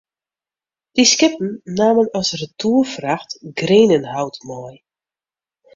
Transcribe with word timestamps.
Dy 0.95 1.05
skippen 1.11 1.51
namen 1.79 2.07
as 2.19 2.29
retoerfracht 2.41 3.31
grenenhout 3.59 4.37
mei. 4.47 4.75